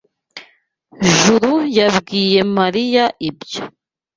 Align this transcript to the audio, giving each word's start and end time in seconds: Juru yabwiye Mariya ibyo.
Juru 1.17 1.53
yabwiye 1.77 2.39
Mariya 2.57 3.05
ibyo. 3.29 3.61